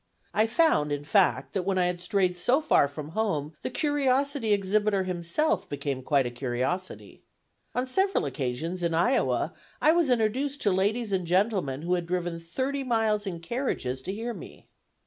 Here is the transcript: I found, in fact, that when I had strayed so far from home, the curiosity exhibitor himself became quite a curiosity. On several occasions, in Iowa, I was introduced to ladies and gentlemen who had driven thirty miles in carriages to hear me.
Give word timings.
I 0.33 0.47
found, 0.47 0.91
in 0.91 1.03
fact, 1.03 1.53
that 1.53 1.61
when 1.61 1.77
I 1.77 1.85
had 1.85 2.01
strayed 2.01 2.35
so 2.35 2.59
far 2.59 2.87
from 2.87 3.09
home, 3.09 3.53
the 3.61 3.69
curiosity 3.69 4.51
exhibitor 4.51 5.03
himself 5.03 5.69
became 5.69 6.01
quite 6.01 6.25
a 6.25 6.31
curiosity. 6.31 7.21
On 7.75 7.85
several 7.85 8.25
occasions, 8.25 8.81
in 8.81 8.95
Iowa, 8.95 9.53
I 9.79 9.91
was 9.91 10.09
introduced 10.09 10.59
to 10.63 10.71
ladies 10.71 11.11
and 11.11 11.27
gentlemen 11.27 11.83
who 11.83 11.93
had 11.93 12.07
driven 12.07 12.39
thirty 12.39 12.83
miles 12.83 13.27
in 13.27 13.41
carriages 13.41 14.01
to 14.01 14.11
hear 14.11 14.33
me. 14.33 14.67